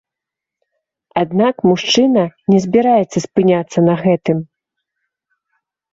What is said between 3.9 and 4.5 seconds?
гэтым.